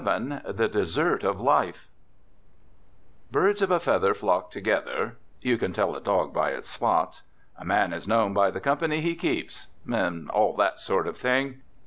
[0.03, 1.87] XI THE DESSERT OF LIFE
[3.31, 7.21] Birds of a feather flock together, you can tell a dog by its spots,
[7.55, 11.61] a man is known by the company he keeps and all that sort of thing.